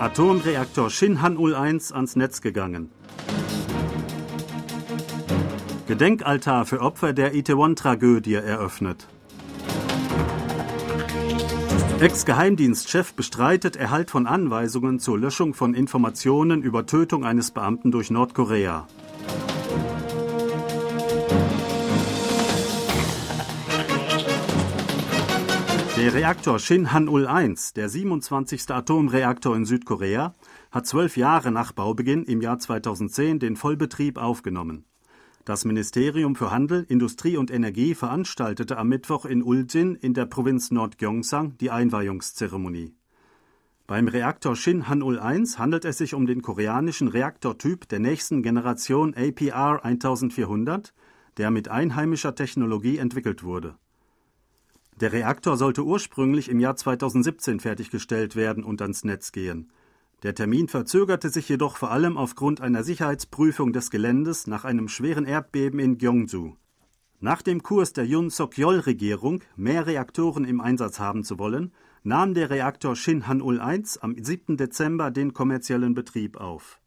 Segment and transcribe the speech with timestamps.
[0.00, 2.88] Atomreaktor Shinhan-ul 1 ans Netz gegangen.
[5.88, 9.08] Gedenkaltar für Opfer der Itaewon-Tragödie eröffnet.
[11.98, 18.86] Ex-Geheimdienstchef bestreitet Erhalt von Anweisungen zur Löschung von Informationen über Tötung eines Beamten durch Nordkorea.
[25.98, 28.70] Der Reaktor Shinhan-ul 1, der 27.
[28.70, 30.36] Atomreaktor in Südkorea,
[30.70, 34.84] hat zwölf Jahre nach Baubeginn im Jahr 2010 den Vollbetrieb aufgenommen.
[35.44, 40.70] Das Ministerium für Handel, Industrie und Energie veranstaltete am Mittwoch in Uljin in der Provinz
[40.70, 42.94] Nordgyeongsang die Einweihungszeremonie.
[43.88, 49.84] Beim Reaktor Shinhan-ul 1 handelt es sich um den koreanischen Reaktortyp der nächsten Generation APR
[49.84, 50.94] 1400,
[51.38, 53.74] der mit einheimischer Technologie entwickelt wurde.
[55.00, 59.70] Der Reaktor sollte ursprünglich im Jahr 2017 fertiggestellt werden und ans Netz gehen.
[60.24, 65.24] Der Termin verzögerte sich jedoch vor allem aufgrund einer Sicherheitsprüfung des Geländes nach einem schweren
[65.24, 66.56] Erdbeben in Gyeongju.
[67.20, 72.50] Nach dem Kurs der Yoon Suk-yeol-Regierung, mehr Reaktoren im Einsatz haben zu wollen, nahm der
[72.50, 74.56] Reaktor Shinhan-ul 1 am 7.
[74.56, 76.80] Dezember den kommerziellen Betrieb auf.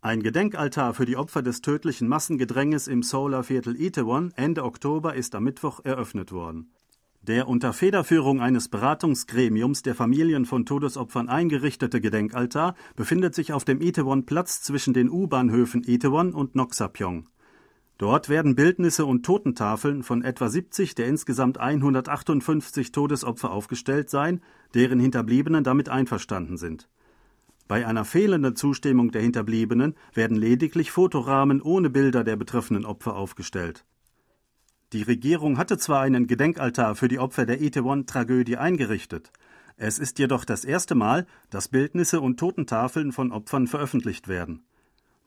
[0.00, 5.44] Ein Gedenkaltar für die Opfer des tödlichen Massengedränges im Seouler-Viertel Itaewon Ende Oktober ist am
[5.44, 6.72] Mittwoch eröffnet worden.
[7.26, 13.80] Der unter Federführung eines Beratungsgremiums der Familien von Todesopfern eingerichtete Gedenkaltar befindet sich auf dem
[13.80, 17.26] Itaewon-Platz zwischen den U-Bahnhöfen Itaewon und Noksapyong.
[17.98, 24.40] Dort werden Bildnisse und Totentafeln von etwa 70 der insgesamt 158 Todesopfer aufgestellt sein,
[24.74, 26.88] deren Hinterbliebenen damit einverstanden sind.
[27.66, 33.84] Bei einer fehlenden Zustimmung der Hinterbliebenen werden lediglich Fotorahmen ohne Bilder der betreffenen Opfer aufgestellt.
[34.92, 39.32] Die Regierung hatte zwar einen Gedenkaltar für die Opfer der Itaewon-Tragödie eingerichtet,
[39.78, 44.64] es ist jedoch das erste Mal, dass Bildnisse und Totentafeln von Opfern veröffentlicht werden.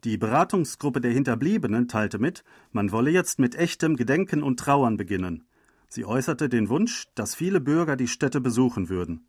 [0.03, 5.44] Die Beratungsgruppe der Hinterbliebenen teilte mit, man wolle jetzt mit echtem Gedenken und Trauern beginnen.
[5.88, 9.28] Sie äußerte den Wunsch, dass viele Bürger die Städte besuchen würden.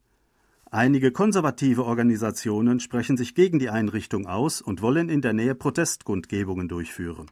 [0.70, 6.68] Einige konservative Organisationen sprechen sich gegen die Einrichtung aus und wollen in der Nähe Protestkundgebungen
[6.68, 7.26] durchführen.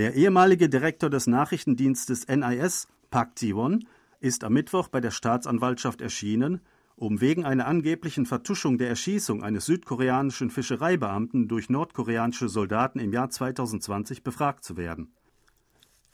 [0.00, 3.84] Der ehemalige Direktor des Nachrichtendienstes NIS, Park Ji-won,
[4.18, 6.62] ist am Mittwoch bei der Staatsanwaltschaft erschienen,
[6.96, 13.28] um wegen einer angeblichen Vertuschung der Erschießung eines südkoreanischen Fischereibeamten durch nordkoreanische Soldaten im Jahr
[13.28, 15.12] 2020 befragt zu werden.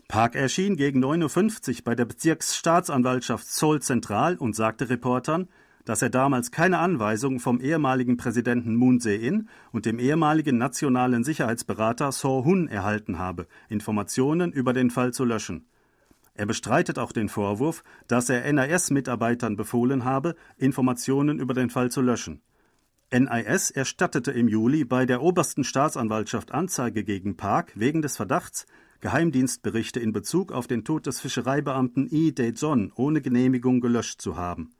[0.09, 5.47] Park erschien gegen 9.50 Uhr bei der Bezirksstaatsanwaltschaft Seoul Zentral und sagte Reportern,
[5.87, 12.13] dass er damals keine Anweisung vom ehemaligen Präsidenten Moon Jae-in und dem ehemaligen nationalen Sicherheitsberater
[12.13, 15.65] So Hun erhalten habe, Informationen über den Fall zu löschen.
[16.35, 22.03] Er bestreitet auch den Vorwurf, dass er NIS-Mitarbeitern befohlen habe, Informationen über den Fall zu
[22.03, 22.43] löschen.
[23.13, 28.67] NIS erstattete im Juli bei der obersten Staatsanwaltschaft Anzeige gegen Park wegen des Verdachts,
[29.01, 34.73] Geheimdienstberichte in Bezug auf den Tod des Fischereibeamten Lee Dae-jon ohne Genehmigung gelöscht zu haben.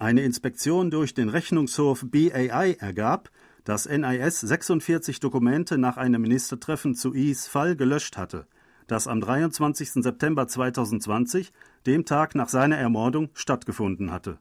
[0.00, 3.30] Eine Inspektion durch den Rechnungshof BAI ergab,
[3.64, 8.46] dass NIS 46 Dokumente nach einem Ministertreffen zu Is Fall gelöscht hatte,
[8.86, 9.94] das am 23.
[10.04, 11.52] September 2020,
[11.84, 14.38] dem Tag nach seiner Ermordung, stattgefunden hatte.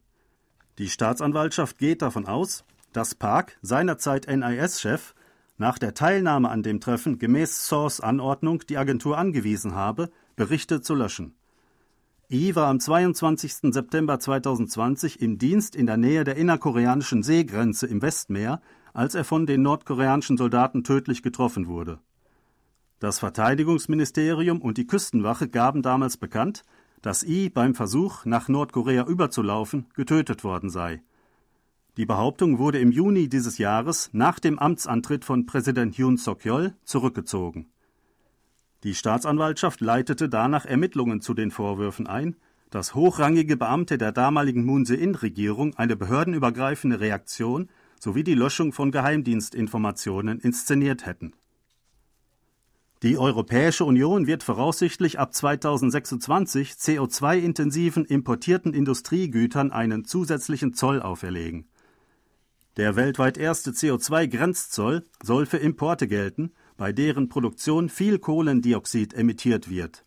[0.78, 2.64] Die Staatsanwaltschaft geht davon aus,
[2.94, 5.16] dass Park, seinerzeit NIS-Chef,
[5.58, 10.94] nach der Teilnahme an dem Treffen gemäß Source Anordnung die Agentur angewiesen habe, Berichte zu
[10.94, 11.34] löschen.
[12.30, 13.72] I war am 22.
[13.72, 18.60] September 2020 im Dienst in der Nähe der innerkoreanischen Seegrenze im Westmeer,
[18.94, 22.00] als er von den nordkoreanischen Soldaten tödlich getroffen wurde.
[23.00, 26.64] Das Verteidigungsministerium und die Küstenwache gaben damals bekannt,
[27.02, 31.02] dass I beim Versuch, nach Nordkorea überzulaufen, getötet worden sei.
[31.96, 37.68] Die Behauptung wurde im Juni dieses Jahres nach dem Amtsantritt von Präsident Yoon Suk-yeol zurückgezogen.
[38.88, 42.38] Die Staatsanwaltschaft leitete danach Ermittlungen zu den Vorwürfen ein,
[42.70, 47.68] dass hochrangige Beamte der damaligen Moon Jae-in-Regierung eine behördenübergreifende Reaktion
[48.00, 51.34] sowie die Löschung von Geheimdienstinformationen inszeniert hätten.
[53.04, 61.68] Die Europäische Union wird voraussichtlich ab 2026 CO2-intensiven importierten Industriegütern einen zusätzlichen Zoll auferlegen.
[62.78, 70.06] Der weltweit erste CO2-Grenzzoll soll für Importe gelten, bei deren Produktion viel Kohlendioxid emittiert wird.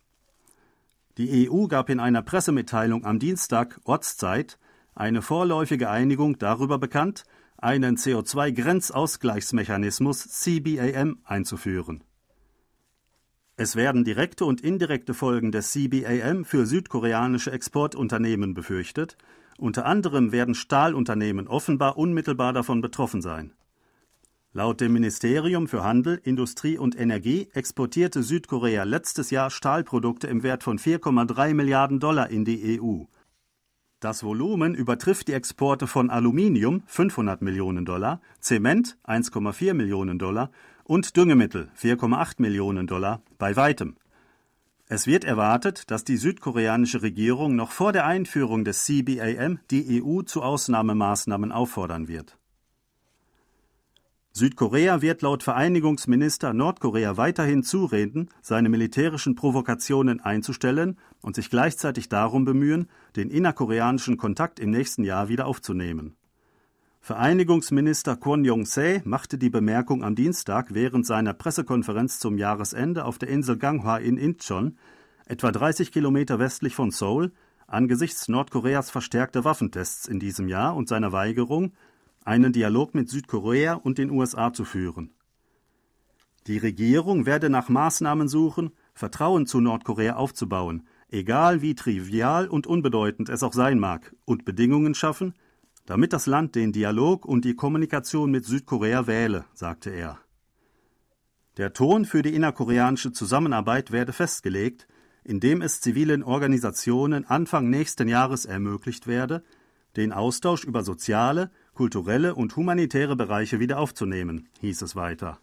[1.17, 4.57] Die EU gab in einer Pressemitteilung am Dienstag Ortszeit
[4.95, 7.25] eine vorläufige Einigung darüber bekannt,
[7.57, 12.03] einen CO2-Grenzausgleichsmechanismus CBAM einzuführen.
[13.57, 19.17] Es werden direkte und indirekte Folgen des CBAM für südkoreanische Exportunternehmen befürchtet,
[19.61, 23.53] Unter anderem werden Stahlunternehmen offenbar unmittelbar davon betroffen sein.
[24.53, 30.63] Laut dem Ministerium für Handel, Industrie und Energie exportierte Südkorea letztes Jahr Stahlprodukte im Wert
[30.63, 33.05] von 4,3 Milliarden Dollar in die EU.
[34.01, 40.51] Das Volumen übertrifft die Exporte von Aluminium 500 Millionen Dollar, Zement 1,4 Millionen Dollar
[40.83, 43.95] und Düngemittel 4,8 Millionen Dollar bei weitem.
[44.87, 50.23] Es wird erwartet, dass die südkoreanische Regierung noch vor der Einführung des CBAM die EU
[50.23, 52.37] zu Ausnahmemaßnahmen auffordern wird.
[54.33, 62.45] Südkorea wird laut Vereinigungsminister Nordkorea weiterhin zureden, seine militärischen Provokationen einzustellen und sich gleichzeitig darum
[62.45, 62.87] bemühen,
[63.17, 66.15] den innerkoreanischen Kontakt im nächsten Jahr wieder aufzunehmen.
[67.01, 73.27] Vereinigungsminister Kwon Yong-se machte die Bemerkung am Dienstag während seiner Pressekonferenz zum Jahresende auf der
[73.27, 74.77] Insel Ganghwa in Incheon,
[75.25, 77.33] etwa 30 Kilometer westlich von Seoul,
[77.67, 81.73] angesichts Nordkoreas verstärkter Waffentests in diesem Jahr und seiner Weigerung,
[82.23, 85.11] einen Dialog mit Südkorea und den USA zu führen.
[86.47, 93.29] Die Regierung werde nach Maßnahmen suchen, Vertrauen zu Nordkorea aufzubauen, egal wie trivial und unbedeutend
[93.29, 95.33] es auch sein mag, und Bedingungen schaffen,
[95.85, 100.19] damit das Land den Dialog und die Kommunikation mit Südkorea wähle, sagte er.
[101.57, 104.87] Der Ton für die innerkoreanische Zusammenarbeit werde festgelegt,
[105.23, 109.43] indem es zivilen Organisationen Anfang nächsten Jahres ermöglicht werde,
[109.95, 111.51] den Austausch über soziale,
[111.81, 115.39] kulturelle und humanitäre Bereiche wieder aufzunehmen, hieß es weiter.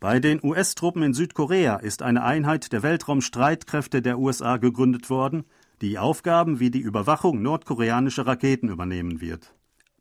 [0.00, 5.46] Bei den US-Truppen in Südkorea ist eine Einheit der Weltraumstreitkräfte der USA gegründet worden,
[5.80, 9.54] die Aufgaben wie die Überwachung nordkoreanischer Raketen übernehmen wird.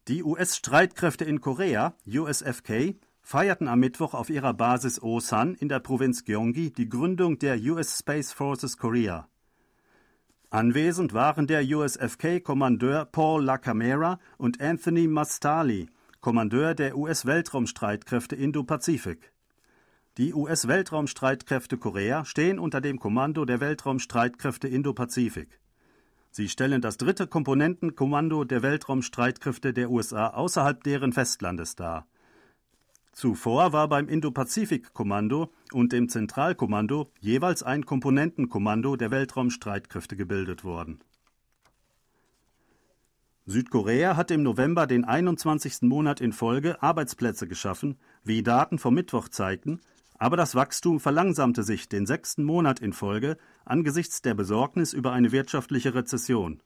[0.10, 6.26] Die US-Streitkräfte in Korea, USFK, feierten am Mittwoch auf ihrer Basis Osan in der Provinz
[6.26, 9.30] Gyeonggi die Gründung der US Space Forces Korea.
[10.50, 15.90] Anwesend waren der USFK-Kommandeur Paul LaCamera und Anthony Mastali,
[16.22, 19.34] Kommandeur der US-Weltraumstreitkräfte Indo-Pazifik.
[20.18, 25.60] Die US-Weltraumstreitkräfte Korea stehen unter dem Kommando der Weltraumstreitkräfte Indo-Pazifik.
[26.32, 32.08] Sie stellen das dritte Komponentenkommando der Weltraumstreitkräfte der USA außerhalb deren Festlandes dar.
[33.18, 41.00] Zuvor war beim Indo-Pazifik-Kommando und dem Zentralkommando jeweils ein Komponentenkommando der Weltraumstreitkräfte gebildet worden.
[43.48, 45.82] Südkorea hat im November den 21.
[45.82, 49.82] Monat in Folge Arbeitsplätze geschaffen, wie Daten vom Mittwoch zeigten,
[50.20, 55.32] aber das Wachstum verlangsamte sich den sechsten Monat in Folge angesichts der Besorgnis über eine
[55.32, 56.62] wirtschaftliche Rezession.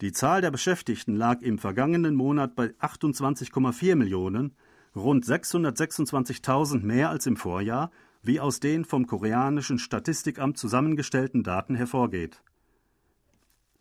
[0.00, 4.56] Die Zahl der Beschäftigten lag im vergangenen Monat bei 28,4 Millionen,
[4.94, 7.90] rund 626.000 mehr als im Vorjahr,
[8.22, 12.42] wie aus den vom koreanischen Statistikamt zusammengestellten Daten hervorgeht.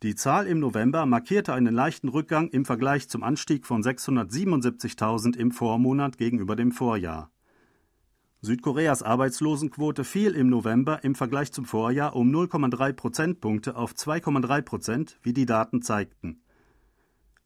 [0.04, 5.52] Die Zahl im November markierte einen leichten Rückgang im Vergleich zum Anstieg von 677.000 im
[5.52, 7.30] Vormonat gegenüber dem Vorjahr.
[8.42, 15.20] Südkoreas Arbeitslosenquote fiel im November im Vergleich zum Vorjahr um 0,3 Prozentpunkte auf 2,3 Prozent,
[15.22, 16.42] wie die Daten zeigten.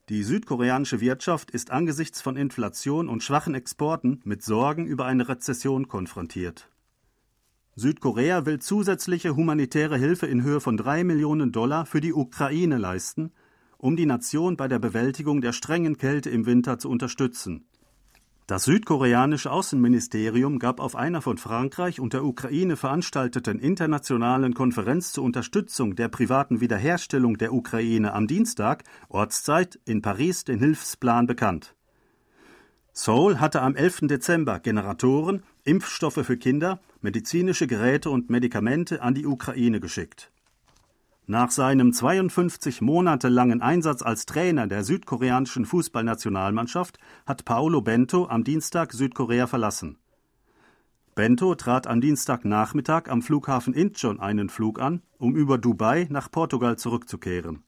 [0.09, 5.87] Die südkoreanische Wirtschaft ist angesichts von Inflation und schwachen Exporten mit Sorgen über eine Rezession
[5.87, 6.69] konfrontiert.
[7.75, 13.31] Südkorea will zusätzliche humanitäre Hilfe in Höhe von drei Millionen Dollar für die Ukraine leisten,
[13.79, 17.65] um die Nation bei der Bewältigung der strengen Kälte im Winter zu unterstützen.
[18.47, 25.23] Das südkoreanische Außenministerium gab auf einer von Frankreich und der Ukraine veranstalteten internationalen Konferenz zur
[25.23, 31.73] Unterstützung der privaten Wiederherstellung der Ukraine am Dienstag, Ortszeit, in Paris den Hilfsplan bekannt.
[32.93, 34.01] Seoul hatte am 11.
[34.01, 40.31] Dezember Generatoren, Impfstoffe für Kinder, medizinische Geräte und Medikamente an die Ukraine geschickt.
[41.27, 48.43] Nach seinem 52 Monate langen Einsatz als Trainer der südkoreanischen Fußballnationalmannschaft hat Paolo Bento am
[48.43, 49.97] Dienstag Südkorea verlassen.
[51.15, 56.77] Bento trat am Dienstagnachmittag am Flughafen Incheon einen Flug an, um über Dubai nach Portugal
[56.77, 57.63] zurückzukehren.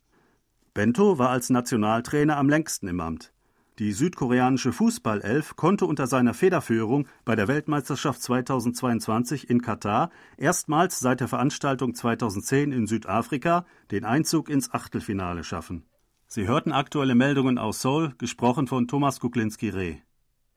[0.75, 3.33] Bento war als Nationaltrainer am längsten im Amt.
[3.79, 11.19] Die südkoreanische Fußballelf konnte unter seiner Federführung bei der Weltmeisterschaft 2022 in Katar erstmals seit
[11.19, 15.85] der Veranstaltung 2010 in Südafrika den Einzug ins Achtelfinale schaffen.
[16.25, 19.97] Sie hörten aktuelle Meldungen aus Seoul, gesprochen von Thomas Kuklinski-Reh.